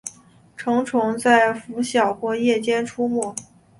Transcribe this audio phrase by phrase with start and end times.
[0.57, 3.35] 成虫在拂晓或夜间出没。